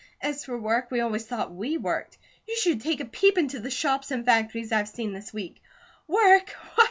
As 0.19 0.45
for 0.45 0.57
work, 0.57 0.89
we 0.89 0.99
always 0.99 1.27
thought 1.27 1.53
we 1.53 1.77
worked. 1.77 2.17
You 2.47 2.57
should 2.59 2.81
take 2.81 3.01
a 3.01 3.05
peep 3.05 3.37
into 3.37 3.59
the 3.59 3.69
shops 3.69 4.09
and 4.09 4.25
factories 4.25 4.71
I've 4.71 4.89
seen 4.89 5.13
this 5.13 5.31
week. 5.31 5.61
Work? 6.07 6.55